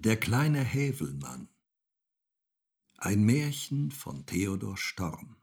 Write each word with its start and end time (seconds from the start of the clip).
Der 0.00 0.16
kleine 0.16 0.62
Hävelmann 0.62 1.48
Ein 2.98 3.24
Märchen 3.24 3.90
von 3.90 4.24
Theodor 4.26 4.76
Storm 4.76 5.34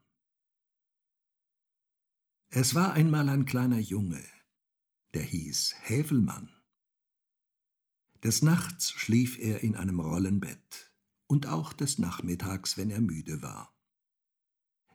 Es 2.48 2.74
war 2.74 2.94
einmal 2.94 3.28
ein 3.28 3.44
kleiner 3.44 3.80
Junge, 3.80 4.24
der 5.14 5.24
hieß 5.24 5.76
Hävelmann. 5.82 6.56
Des 8.24 8.44
Nachts 8.44 8.92
schlief 8.92 9.38
er 9.40 9.62
in 9.62 9.76
einem 9.76 10.00
Rollenbett 10.00 10.94
und 11.28 11.48
auch 11.48 11.74
des 11.74 12.00
Nachmittags, 12.00 12.78
wenn 12.78 12.92
er 12.92 13.02
müde 13.02 13.42
war. 13.42 13.78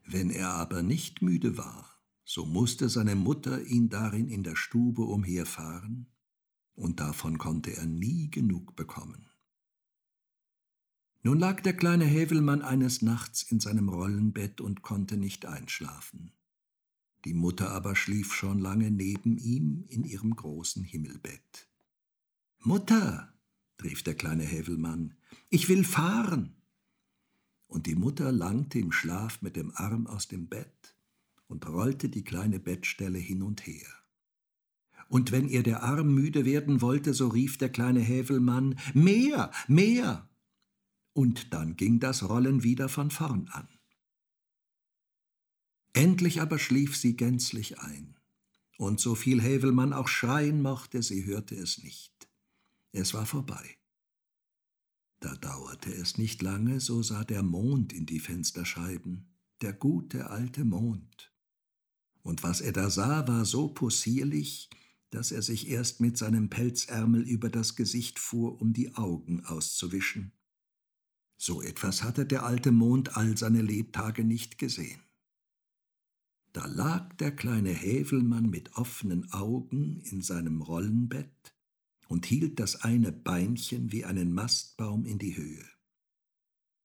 Wenn 0.07 0.31
er 0.31 0.55
aber 0.55 0.83
nicht 0.83 1.21
müde 1.21 1.59
war, 1.59 2.03
so 2.25 2.47
musste 2.47 2.89
seine 2.89 3.15
Mutter 3.15 3.63
ihn 3.63 3.91
darin 3.91 4.29
in 4.29 4.43
der 4.43 4.57
Stube 4.57 5.03
umherfahren, 5.03 6.11
und 6.73 7.01
davon 7.01 7.37
konnte 7.37 7.77
er 7.77 7.85
nie 7.85 8.31
genug 8.31 8.75
bekommen. 8.75 9.30
Nun 11.23 11.39
lag 11.39 11.61
der 11.61 11.75
kleine 11.75 12.07
Hävelmann 12.07 12.63
eines 12.63 13.03
Nachts 13.03 13.43
in 13.43 13.61
seinem 13.61 13.91
Rollenbett 13.91 14.63
und 14.63 14.81
konnte 14.81 15.19
nicht 15.19 15.45
einschlafen. 15.45 16.33
Die 17.27 17.35
Mutter 17.35 17.73
aber 17.73 17.95
schlief 17.95 18.33
schon 18.33 18.59
lange 18.59 18.91
neben 18.91 19.37
ihm 19.37 19.85
in 19.89 20.05
ihrem 20.05 20.35
großen 20.35 20.83
Himmelbett. 20.83 21.69
Mutter, 22.61 23.35
rief 23.83 24.03
der 24.03 24.15
kleine 24.15 24.45
Hävelmann, 24.45 25.15
ich 25.51 25.69
will 25.69 25.85
fahren. 25.85 26.57
Und 27.67 27.87
die 27.87 27.95
Mutter 27.95 28.33
langte 28.33 28.79
im 28.79 28.91
Schlaf 28.91 29.43
mit 29.43 29.57
dem 29.57 29.73
Arm 29.75 30.07
aus 30.07 30.27
dem 30.27 30.49
Bett 30.49 30.97
und 31.49 31.69
rollte 31.69 32.09
die 32.09 32.25
kleine 32.25 32.59
Bettstelle 32.59 33.19
hin 33.19 33.43
und 33.43 33.67
her. 33.67 33.89
Und 35.11 35.33
wenn 35.33 35.49
ihr 35.49 35.63
der 35.63 35.83
Arm 35.83 36.15
müde 36.15 36.47
werden 36.47 36.81
wollte, 36.81 37.13
so 37.13 37.29
rief 37.29 37.59
der 37.59 37.69
kleine 37.69 38.01
Hävelmann 38.01 38.79
Mehr, 38.95 39.51
mehr 39.69 40.30
und 41.13 41.53
dann 41.53 41.77
ging 41.77 42.01
das 42.01 42.29
Rollen 42.29 42.63
wieder 42.63 42.89
von 42.89 43.11
vorn 43.11 43.49
an. 43.49 43.69
Endlich 45.93 46.41
aber 46.41 46.59
schlief 46.59 46.97
sie 46.97 47.17
gänzlich 47.17 47.81
ein, 47.81 48.17
und 48.79 49.01
so 49.01 49.15
viel 49.15 49.43
Hävelmann 49.43 49.93
auch 49.93 50.09
schreien 50.09 50.63
mochte, 50.63 51.03
sie 51.03 51.25
hörte 51.27 51.55
es 51.55 51.83
nicht. 51.83 52.31
Es 52.93 53.13
war 53.13 53.27
vorbei. 53.27 53.77
Da 55.21 55.35
dauerte 55.37 55.93
es 55.93 56.17
nicht 56.17 56.41
lange, 56.41 56.81
so 56.81 57.03
sah 57.03 57.25
der 57.25 57.43
Mond 57.43 57.93
in 57.93 58.07
die 58.07 58.21
Fensterscheiben, 58.21 59.29
der 59.61 59.75
gute 59.75 60.31
alte 60.31 60.65
Mond. 60.65 61.31
Und 62.23 62.43
was 62.43 62.61
er 62.63 62.73
da 62.73 62.89
sah, 62.89 63.29
war 63.29 63.45
so 63.45 63.69
possierlich, 63.69 64.71
dass 65.11 65.33
er 65.33 65.43
sich 65.43 65.69
erst 65.69 66.01
mit 66.01 66.17
seinem 66.17 66.49
Pelzärmel 66.49 67.23
über 67.23 67.51
das 67.51 67.77
Gesicht 67.77 68.19
fuhr, 68.19 68.61
um 68.61 68.73
die 68.73 68.95
Augen 68.95 69.45
auszuwischen. 69.45 70.33
So 71.43 71.63
etwas 71.63 72.03
hatte 72.03 72.27
der 72.27 72.45
alte 72.45 72.71
Mond 72.71 73.17
all 73.17 73.35
seine 73.39 73.63
Lebtage 73.63 74.25
nicht 74.25 74.59
gesehen. 74.59 75.01
Da 76.53 76.67
lag 76.67 77.15
der 77.15 77.35
kleine 77.35 77.71
Hävelmann 77.71 78.51
mit 78.51 78.77
offenen 78.77 79.33
Augen 79.33 80.03
in 80.03 80.21
seinem 80.21 80.61
Rollenbett 80.61 81.57
und 82.09 82.27
hielt 82.27 82.61
das 82.61 82.83
eine 82.83 83.11
Beinchen 83.11 83.91
wie 83.91 84.05
einen 84.05 84.35
Mastbaum 84.35 85.07
in 85.07 85.19
die 85.19 85.35
Höhe. 85.35 85.65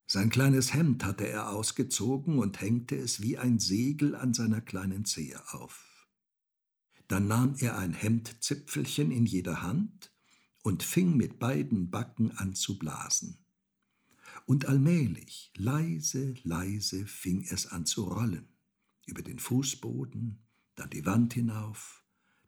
Sein 0.08 0.30
kleines 0.30 0.74
Hemd 0.74 1.04
hatte 1.04 1.28
er 1.28 1.50
ausgezogen 1.50 2.40
und 2.40 2.62
hängte 2.62 2.96
es 2.96 3.22
wie 3.22 3.38
ein 3.38 3.60
Segel 3.60 4.16
an 4.16 4.34
seiner 4.34 4.62
kleinen 4.62 5.04
Zehe 5.04 5.42
auf. 5.54 6.08
Dann 7.10 7.28
nahm 7.28 7.56
er 7.60 7.78
ein 7.78 7.94
Hemdzipfelchen 7.94 9.12
in 9.12 9.26
jeder 9.26 9.64
Hand 9.64 10.14
und 10.64 10.82
fing 10.82 11.18
mit 11.18 11.40
beiden 11.40 11.92
Backen 11.92 12.32
an 12.32 12.56
zu 12.56 12.80
blasen 12.80 13.45
und 14.46 14.68
allmählich, 14.68 15.52
leise, 15.58 16.36
leise 16.44 17.06
fing 17.08 17.46
es 17.50 17.68
an 17.68 17.86
zu 17.86 18.04
rollen, 18.04 18.48
über 19.06 19.22
den 19.22 19.40
Fußboden, 19.40 20.40
dann 20.76 20.90
die 20.92 21.06
Wand 21.06 21.34
hinauf, 21.34 22.04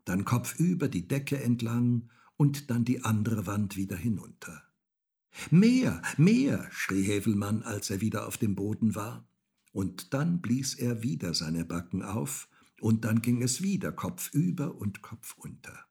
dann 0.06 0.24
kopfüber 0.24 0.88
die 0.88 1.08
Decke 1.08 1.42
entlang 1.42 2.10
und 2.36 2.70
dann 2.70 2.86
die 2.86 3.04
andere 3.04 3.48
Wand 3.48 3.78
wieder 3.78 3.98
hinunter. 3.98 4.64
Mehr, 5.50 6.02
mehr, 6.18 6.68
schrie 6.72 7.04
Hävelmann, 7.04 7.64
als 7.64 7.90
er 7.90 8.02
wieder 8.02 8.28
auf 8.28 8.38
dem 8.38 8.56
Boden 8.56 8.96
war, 8.96 9.28
und 9.72 10.14
dann 10.14 10.42
blies 10.42 10.76
er 10.76 11.04
wieder 11.04 11.34
seine 11.34 11.66
Backen 11.66 12.04
auf, 12.04 12.48
und 12.80 13.06
dann 13.06 13.22
ging 13.22 13.42
es 13.42 13.62
wieder 13.62 13.92
kopfüber 13.92 14.76
und 14.76 15.02
kopfunter. 15.02 15.86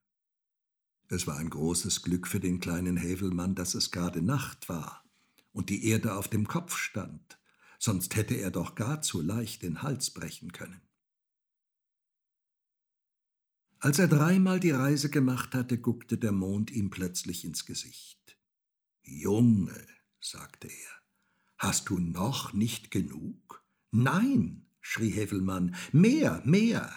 Es 1.08 1.26
war 1.26 1.36
ein 1.36 1.50
großes 1.50 2.02
Glück 2.02 2.26
für 2.26 2.40
den 2.40 2.60
kleinen 2.60 2.96
Hävelmann, 2.96 3.54
dass 3.54 3.74
es 3.74 3.90
gerade 3.90 4.22
Nacht 4.22 4.68
war 4.68 5.05
und 5.56 5.70
die 5.70 5.86
Erde 5.86 6.14
auf 6.16 6.28
dem 6.28 6.46
Kopf 6.46 6.76
stand, 6.76 7.38
sonst 7.78 8.14
hätte 8.14 8.34
er 8.34 8.50
doch 8.50 8.74
gar 8.74 9.00
zu 9.00 9.22
leicht 9.22 9.62
den 9.62 9.80
Hals 9.80 10.10
brechen 10.10 10.52
können. 10.52 10.82
Als 13.78 13.98
er 13.98 14.06
dreimal 14.06 14.60
die 14.60 14.72
Reise 14.72 15.08
gemacht 15.08 15.54
hatte, 15.54 15.78
guckte 15.78 16.18
der 16.18 16.32
Mond 16.32 16.70
ihm 16.70 16.90
plötzlich 16.90 17.42
ins 17.46 17.64
Gesicht. 17.64 18.36
Junge, 19.02 19.86
sagte 20.20 20.68
er, 20.68 20.90
hast 21.56 21.88
du 21.88 21.98
noch 21.98 22.52
nicht 22.52 22.90
genug? 22.90 23.64
Nein, 23.90 24.66
schrie 24.82 25.10
Hevelmann, 25.10 25.74
mehr, 25.90 26.42
mehr. 26.44 26.92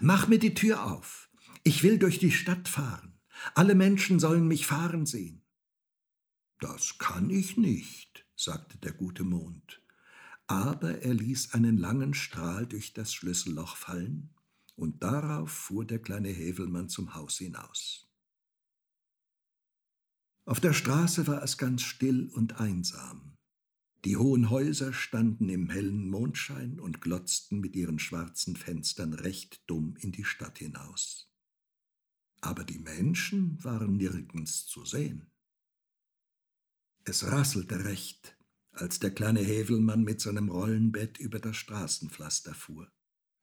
Mach 0.00 0.28
mir 0.28 0.38
die 0.38 0.54
Tür 0.54 0.90
auf. 0.90 1.28
Ich 1.62 1.82
will 1.82 1.98
durch 1.98 2.18
die 2.18 2.32
Stadt 2.32 2.68
fahren. 2.68 3.20
Alle 3.54 3.74
Menschen 3.74 4.18
sollen 4.18 4.48
mich 4.48 4.66
fahren 4.66 5.04
sehen. 5.04 5.42
Das 6.60 6.98
kann 6.98 7.30
ich 7.30 7.56
nicht, 7.56 8.26
sagte 8.36 8.78
der 8.78 8.92
gute 8.92 9.24
Mond. 9.24 9.82
Aber 10.46 11.02
er 11.02 11.14
ließ 11.14 11.54
einen 11.54 11.76
langen 11.76 12.14
Strahl 12.14 12.66
durch 12.66 12.92
das 12.92 13.12
Schlüsselloch 13.12 13.76
fallen, 13.76 14.34
und 14.74 15.02
darauf 15.02 15.50
fuhr 15.50 15.84
der 15.84 16.00
kleine 16.00 16.30
Hävelmann 16.30 16.88
zum 16.88 17.14
Haus 17.14 17.38
hinaus. 17.38 18.08
Auf 20.44 20.60
der 20.60 20.72
Straße 20.72 21.26
war 21.26 21.42
es 21.42 21.58
ganz 21.58 21.82
still 21.82 22.30
und 22.30 22.60
einsam. 22.60 23.34
Die 24.04 24.16
hohen 24.16 24.48
Häuser 24.48 24.92
standen 24.92 25.48
im 25.48 25.68
hellen 25.68 26.08
Mondschein 26.08 26.78
und 26.78 27.00
glotzten 27.00 27.60
mit 27.60 27.74
ihren 27.74 27.98
schwarzen 27.98 28.56
Fenstern 28.56 29.12
recht 29.12 29.68
dumm 29.68 29.96
in 29.98 30.12
die 30.12 30.24
Stadt 30.24 30.58
hinaus. 30.58 31.28
Aber 32.40 32.64
die 32.64 32.78
Menschen 32.78 33.62
waren 33.64 33.96
nirgends 33.96 34.66
zu 34.66 34.84
sehen. 34.84 35.28
Es 37.08 37.24
rasselte 37.24 37.86
recht, 37.86 38.36
als 38.70 38.98
der 38.98 39.10
kleine 39.10 39.40
Hävelmann 39.40 40.04
mit 40.04 40.20
seinem 40.20 40.50
Rollenbett 40.50 41.16
über 41.16 41.38
das 41.38 41.56
Straßenpflaster 41.56 42.52
fuhr. 42.52 42.92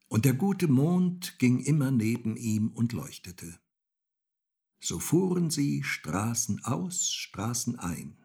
Und 0.08 0.26
der 0.26 0.36
gute 0.36 0.68
Mond 0.68 1.40
ging 1.40 1.62
immer 1.62 1.90
neben 1.90 2.38
ihm 2.38 2.70
und 2.70 2.94
leuchtete. 2.94 3.59
So 4.80 5.00
fuhren 5.00 5.50
sie 5.50 5.81
Straßen 5.81 6.64
aus, 6.64 7.09
Straßen 7.09 7.80
ein, 7.80 8.24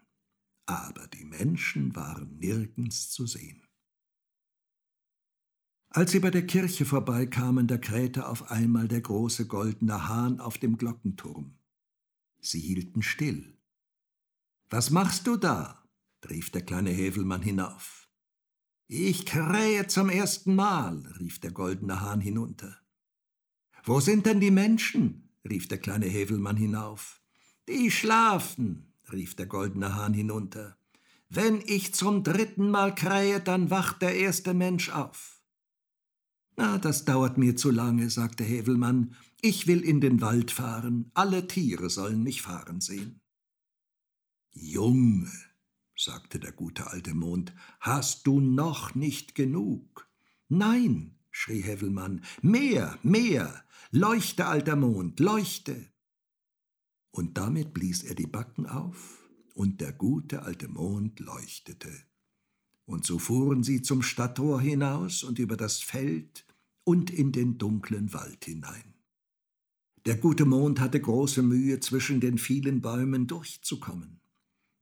aber 0.66 1.06
die 1.06 1.24
Menschen 1.24 1.96
waren 1.96 2.36
nirgends 2.36 3.08
zu 3.08 3.26
sehen. 3.26 3.66
Als 5.88 6.12
sie 6.12 6.20
bei 6.20 6.30
der 6.30 6.46
Kirche 6.46 6.84
vorbeikamen, 6.84 7.66
da 7.66 7.78
krähte 7.78 8.28
auf 8.28 8.50
einmal 8.50 8.88
der 8.88 9.00
große 9.00 9.46
goldene 9.46 10.06
Hahn 10.06 10.38
auf 10.38 10.58
dem 10.58 10.76
Glockenturm. 10.76 11.58
Sie 12.42 12.60
hielten 12.60 13.00
still 13.00 13.56
was 14.70 14.90
machst 14.90 15.26
du 15.26 15.36
da? 15.36 15.84
rief 16.28 16.50
der 16.50 16.62
kleine 16.62 16.90
Hävelmann 16.90 17.42
hinauf. 17.42 18.08
Ich 18.86 19.26
krähe 19.26 19.86
zum 19.86 20.08
ersten 20.08 20.54
Mal, 20.54 21.06
rief 21.18 21.40
der 21.40 21.52
goldene 21.52 22.00
Hahn 22.00 22.20
hinunter. 22.20 22.76
Wo 23.84 24.00
sind 24.00 24.26
denn 24.26 24.40
die 24.40 24.50
Menschen? 24.50 25.30
rief 25.48 25.68
der 25.68 25.78
kleine 25.78 26.06
Hävelmann 26.06 26.56
hinauf. 26.56 27.20
Die 27.68 27.90
schlafen, 27.90 28.92
rief 29.12 29.36
der 29.36 29.46
goldene 29.46 29.94
Hahn 29.94 30.14
hinunter. 30.14 30.76
Wenn 31.28 31.62
ich 31.64 31.94
zum 31.94 32.24
dritten 32.24 32.70
Mal 32.70 32.94
krähe, 32.94 33.40
dann 33.40 33.70
wacht 33.70 34.02
der 34.02 34.16
erste 34.16 34.54
Mensch 34.54 34.90
auf. 34.90 35.40
Na, 36.56 36.78
das 36.78 37.04
dauert 37.04 37.38
mir 37.38 37.56
zu 37.56 37.70
lange, 37.70 38.10
sagte 38.10 38.44
Hävelmann. 38.44 39.14
Ich 39.40 39.66
will 39.66 39.80
in 39.80 40.00
den 40.00 40.20
Wald 40.20 40.50
fahren, 40.50 41.10
alle 41.14 41.46
Tiere 41.46 41.88
sollen 41.88 42.22
mich 42.22 42.42
fahren 42.42 42.80
sehen. 42.80 43.19
Junge, 44.52 45.30
sagte 45.96 46.40
der 46.40 46.52
gute 46.52 46.88
alte 46.88 47.14
Mond, 47.14 47.54
hast 47.80 48.26
du 48.26 48.40
noch 48.40 48.94
nicht 48.94 49.34
genug? 49.34 50.08
Nein, 50.48 51.18
schrie 51.30 51.60
Hevelmann, 51.60 52.24
mehr, 52.42 52.98
mehr, 53.02 53.64
leuchte, 53.90 54.46
alter 54.46 54.76
Mond, 54.76 55.20
leuchte. 55.20 55.92
Und 57.12 57.36
damit 57.38 57.74
blies 57.74 58.02
er 58.02 58.14
die 58.14 58.26
Backen 58.26 58.66
auf, 58.66 59.18
und 59.54 59.80
der 59.80 59.92
gute 59.92 60.42
alte 60.42 60.68
Mond 60.68 61.20
leuchtete. 61.20 61.92
Und 62.86 63.04
so 63.04 63.18
fuhren 63.18 63.62
sie 63.62 63.82
zum 63.82 64.02
Stadttor 64.02 64.60
hinaus 64.60 65.22
und 65.22 65.38
über 65.38 65.56
das 65.56 65.80
Feld 65.80 66.46
und 66.82 67.10
in 67.10 67.30
den 67.30 67.58
dunklen 67.58 68.12
Wald 68.12 68.44
hinein. 68.46 68.94
Der 70.06 70.16
gute 70.16 70.46
Mond 70.46 70.80
hatte 70.80 71.00
große 71.00 71.42
Mühe, 71.42 71.78
zwischen 71.80 72.20
den 72.20 72.38
vielen 72.38 72.80
Bäumen 72.80 73.26
durchzukommen. 73.26 74.19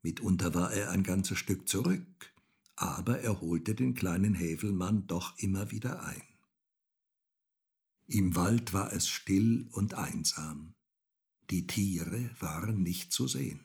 Mitunter 0.03 0.55
war 0.55 0.73
er 0.73 0.91
ein 0.91 1.03
ganzes 1.03 1.39
Stück 1.39 1.69
zurück, 1.69 2.33
aber 2.77 3.21
er 3.21 3.41
holte 3.41 3.75
den 3.75 3.95
kleinen 3.95 4.35
Hävelmann 4.35 5.07
doch 5.07 5.37
immer 5.39 5.71
wieder 5.71 6.05
ein. 6.05 6.23
Im 8.07 8.37
Wald 8.37 8.73
war 8.73 8.93
es 8.93 9.09
still 9.09 9.69
und 9.73 9.95
einsam. 9.95 10.75
Die 11.51 11.67
Tiere 11.67 12.31
waren 12.41 12.83
nicht 12.83 13.13
zu 13.13 13.27
sehen. 13.27 13.65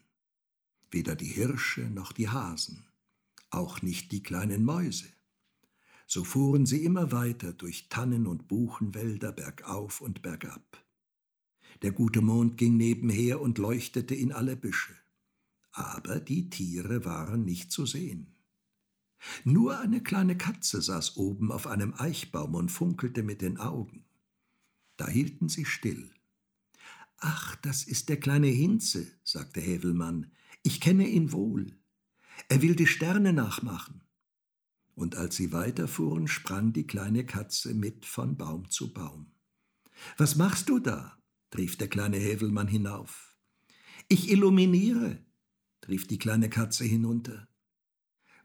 Weder 0.89 1.15
die 1.15 1.27
Hirsche 1.27 1.81
noch 1.81 2.11
die 2.11 2.29
Hasen, 2.29 2.85
auch 3.49 3.81
nicht 3.81 4.11
die 4.11 4.23
kleinen 4.23 4.63
Mäuse. 4.65 5.07
So 6.07 6.23
fuhren 6.23 6.65
sie 6.65 6.83
immer 6.83 7.11
weiter 7.11 7.53
durch 7.53 7.87
Tannen 7.89 8.27
und 8.27 8.47
Buchenwälder 8.47 9.31
bergauf 9.31 10.01
und 10.01 10.21
bergab. 10.21 10.83
Der 11.81 11.91
gute 11.91 12.21
Mond 12.21 12.57
ging 12.57 12.77
nebenher 12.77 13.41
und 13.41 13.57
leuchtete 13.57 14.15
in 14.15 14.31
alle 14.31 14.55
Büsche. 14.55 14.93
Aber 15.73 16.19
die 16.19 16.49
Tiere 16.49 17.03
waren 17.03 17.43
nicht 17.43 17.71
zu 17.71 17.85
sehen. 17.85 18.35
Nur 19.43 19.79
eine 19.79 20.01
kleine 20.01 20.37
Katze 20.37 20.81
saß 20.81 21.17
oben 21.17 21.51
auf 21.51 21.67
einem 21.67 21.93
Eichbaum 21.97 22.55
und 22.55 22.69
funkelte 22.69 23.23
mit 23.23 23.41
den 23.41 23.57
Augen. 23.57 24.05
Da 24.97 25.07
hielten 25.07 25.49
sie 25.49 25.65
still. 25.65 26.11
Ach, 27.17 27.55
das 27.57 27.83
ist 27.83 28.09
der 28.09 28.19
kleine 28.19 28.47
Hinze, 28.47 29.07
sagte 29.23 29.61
Hävelmann. 29.61 30.31
Ich 30.61 30.79
kenne 30.79 31.07
ihn 31.07 31.31
wohl. 31.31 31.77
Er 32.49 32.61
will 32.61 32.75
die 32.75 32.87
Sterne 32.87 33.33
nachmachen. 33.33 34.01
Und 34.95 35.15
als 35.15 35.37
sie 35.37 35.51
weiterfuhren, 35.51 36.27
sprang 36.27 36.73
die 36.73 36.85
kleine 36.85 37.25
Katze 37.25 37.73
mit 37.73 38.05
von 38.05 38.37
Baum 38.37 38.69
zu 38.69 38.93
Baum. 38.93 39.31
Was 40.17 40.35
machst 40.35 40.69
du 40.69 40.79
da? 40.79 41.17
rief 41.55 41.77
der 41.77 41.87
kleine 41.87 42.17
Hävelmann 42.17 42.67
hinauf. 42.67 43.37
Ich 44.07 44.29
illuminiere, 44.29 45.23
rief 45.87 46.07
die 46.07 46.17
kleine 46.17 46.49
Katze 46.49 46.83
hinunter. 46.83 47.47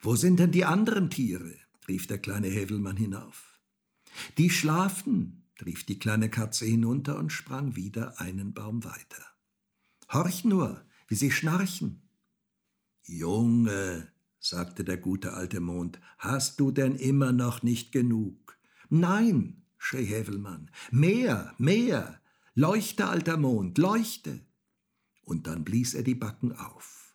Wo 0.00 0.16
sind 0.16 0.38
denn 0.38 0.52
die 0.52 0.64
anderen 0.64 1.10
Tiere? 1.10 1.54
rief 1.88 2.06
der 2.06 2.18
kleine 2.18 2.48
Hävelmann 2.48 2.96
hinauf. 2.96 3.58
Die 4.36 4.50
schlafen, 4.50 5.48
rief 5.64 5.84
die 5.84 5.98
kleine 5.98 6.28
Katze 6.28 6.66
hinunter 6.66 7.18
und 7.18 7.30
sprang 7.30 7.76
wieder 7.76 8.20
einen 8.20 8.52
Baum 8.52 8.84
weiter. 8.84 9.24
Horch 10.12 10.44
nur, 10.44 10.84
wie 11.08 11.14
sie 11.14 11.30
schnarchen. 11.30 12.02
Junge, 13.04 14.12
sagte 14.38 14.84
der 14.84 14.98
gute 14.98 15.32
alte 15.34 15.60
Mond, 15.60 16.00
hast 16.18 16.60
du 16.60 16.70
denn 16.70 16.94
immer 16.94 17.32
noch 17.32 17.62
nicht 17.62 17.92
genug? 17.92 18.58
Nein, 18.90 19.64
schrie 19.78 20.04
Hävelmann, 20.04 20.70
mehr, 20.90 21.54
mehr, 21.58 22.20
leuchte, 22.54 23.06
alter 23.06 23.36
Mond, 23.36 23.78
leuchte. 23.78 24.40
Und 25.22 25.46
dann 25.46 25.64
blies 25.64 25.94
er 25.94 26.02
die 26.02 26.14
Backen 26.14 26.52
auf, 26.52 27.07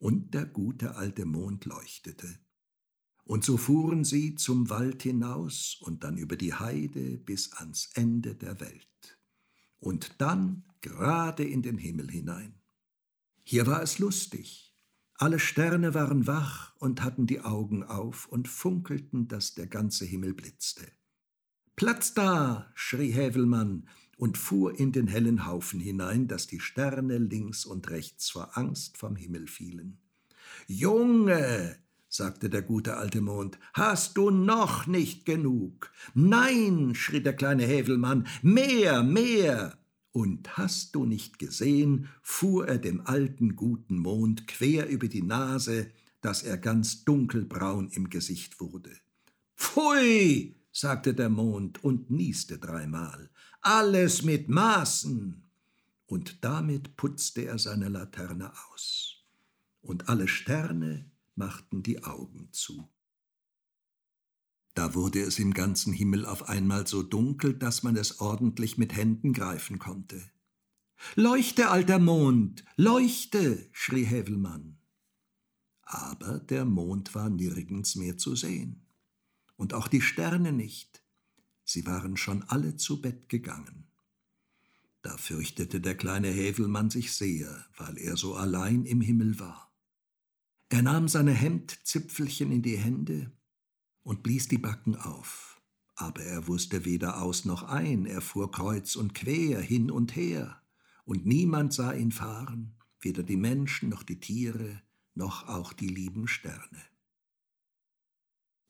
und 0.00 0.34
der 0.34 0.46
gute 0.46 0.96
alte 0.96 1.26
Mond 1.26 1.66
leuchtete. 1.66 2.40
Und 3.24 3.44
so 3.44 3.56
fuhren 3.56 4.02
sie 4.02 4.34
zum 4.34 4.70
Wald 4.70 5.04
hinaus 5.04 5.76
und 5.80 6.02
dann 6.02 6.16
über 6.16 6.36
die 6.36 6.54
Heide 6.54 7.18
bis 7.18 7.52
ans 7.52 7.90
Ende 7.94 8.34
der 8.34 8.58
Welt. 8.60 9.20
Und 9.78 10.20
dann 10.20 10.64
gerade 10.80 11.44
in 11.44 11.62
den 11.62 11.78
Himmel 11.78 12.10
hinein. 12.10 12.60
Hier 13.44 13.66
war 13.66 13.82
es 13.82 13.98
lustig. 13.98 14.74
Alle 15.14 15.38
Sterne 15.38 15.92
waren 15.94 16.26
wach 16.26 16.74
und 16.76 17.02
hatten 17.02 17.26
die 17.26 17.42
Augen 17.42 17.84
auf 17.84 18.26
und 18.26 18.48
funkelten, 18.48 19.28
dass 19.28 19.54
der 19.54 19.66
ganze 19.66 20.06
Himmel 20.06 20.34
blitzte. 20.34 20.90
Platz 21.76 22.14
da! 22.14 22.72
schrie 22.74 23.12
Hävelmann 23.12 23.86
und 24.20 24.36
fuhr 24.36 24.78
in 24.78 24.92
den 24.92 25.06
hellen 25.06 25.46
Haufen 25.46 25.80
hinein, 25.80 26.28
dass 26.28 26.46
die 26.46 26.60
Sterne 26.60 27.16
links 27.16 27.64
und 27.64 27.88
rechts 27.88 28.28
vor 28.28 28.58
Angst 28.58 28.98
vom 28.98 29.16
Himmel 29.16 29.46
fielen. 29.46 29.96
Junge! 30.66 31.76
sagte 32.06 32.50
der 32.50 32.60
gute 32.60 32.96
alte 32.96 33.22
Mond, 33.22 33.58
hast 33.72 34.18
du 34.18 34.30
noch 34.30 34.86
nicht 34.86 35.24
genug? 35.24 35.90
Nein, 36.12 36.94
schrie 36.94 37.22
der 37.22 37.34
kleine 37.34 37.64
Hävelmann, 37.64 38.26
mehr, 38.42 39.02
mehr. 39.02 39.78
Und 40.12 40.58
hast 40.58 40.94
du 40.96 41.06
nicht 41.06 41.38
gesehen, 41.38 42.08
fuhr 42.20 42.68
er 42.68 42.78
dem 42.78 43.00
alten 43.06 43.56
guten 43.56 43.96
Mond 43.96 44.46
quer 44.48 44.88
über 44.88 45.08
die 45.08 45.22
Nase, 45.22 45.92
dass 46.20 46.42
er 46.42 46.58
ganz 46.58 47.04
dunkelbraun 47.04 47.88
im 47.88 48.10
Gesicht 48.10 48.60
wurde. 48.60 48.90
Pfui, 49.56 50.59
sagte 50.72 51.14
der 51.14 51.28
Mond 51.28 51.82
und 51.84 52.10
nieste 52.10 52.58
dreimal. 52.58 53.30
Alles 53.60 54.22
mit 54.22 54.48
Maßen. 54.48 55.42
Und 56.06 56.44
damit 56.44 56.96
putzte 56.96 57.42
er 57.42 57.58
seine 57.58 57.88
Laterne 57.88 58.52
aus. 58.72 59.24
Und 59.80 60.08
alle 60.08 60.28
Sterne 60.28 61.10
machten 61.34 61.82
die 61.82 62.02
Augen 62.04 62.48
zu. 62.52 62.88
Da 64.74 64.94
wurde 64.94 65.20
es 65.20 65.38
im 65.38 65.52
ganzen 65.52 65.92
Himmel 65.92 66.26
auf 66.26 66.48
einmal 66.48 66.86
so 66.86 67.02
dunkel, 67.02 67.54
dass 67.54 67.82
man 67.82 67.96
es 67.96 68.20
ordentlich 68.20 68.78
mit 68.78 68.94
Händen 68.94 69.32
greifen 69.32 69.78
konnte. 69.78 70.22
Leuchte, 71.16 71.70
alter 71.70 71.98
Mond, 71.98 72.64
leuchte, 72.76 73.68
schrie 73.72 74.04
Hävelmann. 74.04 74.78
Aber 75.82 76.38
der 76.38 76.64
Mond 76.64 77.14
war 77.14 77.30
nirgends 77.30 77.96
mehr 77.96 78.16
zu 78.16 78.36
sehen. 78.36 78.86
Und 79.60 79.74
auch 79.74 79.88
die 79.88 80.00
Sterne 80.00 80.52
nicht. 80.52 81.02
Sie 81.66 81.84
waren 81.84 82.16
schon 82.16 82.42
alle 82.44 82.76
zu 82.76 83.02
Bett 83.02 83.28
gegangen. 83.28 83.92
Da 85.02 85.18
fürchtete 85.18 85.82
der 85.82 85.98
kleine 85.98 86.28
Hävelmann 86.28 86.88
sich 86.88 87.12
sehr, 87.12 87.66
weil 87.76 87.98
er 87.98 88.16
so 88.16 88.36
allein 88.36 88.86
im 88.86 89.02
Himmel 89.02 89.38
war. 89.38 89.70
Er 90.70 90.80
nahm 90.80 91.08
seine 91.08 91.32
Hemdzipfelchen 91.32 92.50
in 92.50 92.62
die 92.62 92.78
Hände 92.78 93.32
und 94.02 94.22
blies 94.22 94.48
die 94.48 94.56
Backen 94.56 94.96
auf. 94.96 95.60
Aber 95.94 96.22
er 96.22 96.48
wusste 96.48 96.86
weder 96.86 97.20
aus 97.20 97.44
noch 97.44 97.64
ein, 97.64 98.06
er 98.06 98.22
fuhr 98.22 98.50
kreuz 98.50 98.96
und 98.96 99.14
quer 99.14 99.60
hin 99.60 99.90
und 99.90 100.16
her, 100.16 100.62
und 101.04 101.26
niemand 101.26 101.74
sah 101.74 101.92
ihn 101.92 102.12
fahren, 102.12 102.78
weder 102.98 103.22
die 103.22 103.36
Menschen 103.36 103.90
noch 103.90 104.04
die 104.04 104.20
Tiere, 104.20 104.80
noch 105.14 105.48
auch 105.48 105.74
die 105.74 105.88
lieben 105.88 106.28
Sterne. 106.28 106.82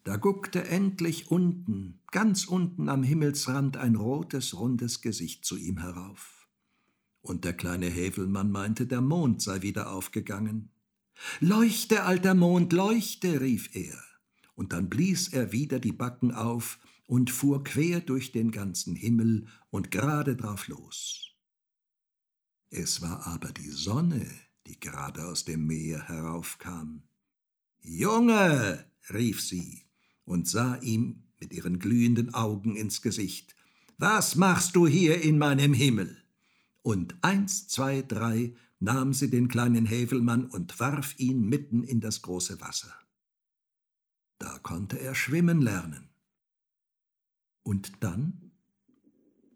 Da 0.04 0.16
guckte 0.16 0.66
endlich 0.66 1.30
unten, 1.30 2.00
ganz 2.10 2.46
unten 2.46 2.88
am 2.88 3.02
Himmelsrand, 3.02 3.76
ein 3.76 3.96
rotes, 3.96 4.58
rundes 4.58 5.02
Gesicht 5.02 5.44
zu 5.44 5.58
ihm 5.58 5.78
herauf. 5.78 6.48
Und 7.20 7.44
der 7.44 7.52
kleine 7.52 7.86
Hävelmann 7.86 8.50
meinte, 8.50 8.86
der 8.86 9.02
Mond 9.02 9.42
sei 9.42 9.60
wieder 9.60 9.92
aufgegangen. 9.92 10.70
Leuchte, 11.40 12.04
alter 12.04 12.34
Mond, 12.34 12.72
leuchte, 12.72 13.42
rief 13.42 13.74
er, 13.74 14.02
und 14.54 14.72
dann 14.72 14.88
blies 14.88 15.28
er 15.28 15.52
wieder 15.52 15.78
die 15.78 15.92
Backen 15.92 16.32
auf 16.32 16.78
und 17.06 17.30
fuhr 17.30 17.62
quer 17.62 18.00
durch 18.00 18.32
den 18.32 18.52
ganzen 18.52 18.96
Himmel 18.96 19.48
und 19.68 19.90
gerade 19.90 20.34
drauf 20.34 20.66
los. 20.68 21.34
Es 22.70 23.02
war 23.02 23.26
aber 23.26 23.52
die 23.52 23.70
Sonne, 23.70 24.26
die 24.66 24.80
gerade 24.80 25.26
aus 25.26 25.44
dem 25.44 25.66
Meer 25.66 26.08
heraufkam. 26.08 27.02
Junge, 27.82 28.86
rief 29.10 29.42
sie 29.42 29.89
und 30.30 30.46
sah 30.46 30.76
ihm 30.76 31.24
mit 31.40 31.52
ihren 31.52 31.80
glühenden 31.80 32.32
Augen 32.34 32.76
ins 32.76 33.02
Gesicht. 33.02 33.56
Was 33.98 34.36
machst 34.36 34.76
du 34.76 34.86
hier 34.86 35.20
in 35.22 35.38
meinem 35.38 35.74
Himmel? 35.74 36.16
Und 36.82 37.16
eins, 37.20 37.66
zwei, 37.66 38.02
drei 38.02 38.54
nahm 38.78 39.12
sie 39.12 39.28
den 39.28 39.48
kleinen 39.48 39.86
Hävelmann 39.86 40.46
und 40.46 40.78
warf 40.78 41.18
ihn 41.18 41.48
mitten 41.48 41.82
in 41.82 42.00
das 42.00 42.22
große 42.22 42.60
Wasser. 42.60 42.94
Da 44.38 44.58
konnte 44.60 45.00
er 45.00 45.16
schwimmen 45.16 45.60
lernen. 45.60 46.08
Und 47.64 47.92
dann? 47.98 48.52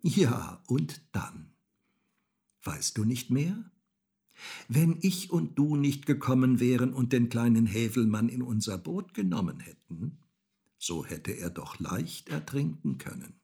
Ja, 0.03 0.61
und 0.67 1.03
dann. 1.13 1.53
Weißt 2.65 2.99
du 2.99 3.05
nicht 3.05 3.31
mehr? 3.31 3.71
Wenn 4.67 4.99
ich 5.03 5.31
und 5.31 5.57
du 5.57 5.77
nicht 5.77 6.05
gekommen 6.05 6.59
wären 6.59 6.93
und 6.93 7.13
den 7.13 7.29
kleinen 7.29 7.67
Hävelmann 7.67 8.29
in 8.29 8.43
unser 8.43 8.77
Boot 8.77 9.15
genommen 9.15 9.61
hätten, 9.61 10.19
so 10.85 11.05
hätte 11.05 11.33
er 11.33 11.51
doch 11.51 11.79
leicht 11.79 12.29
ertrinken 12.29 12.99
können. 12.99 13.41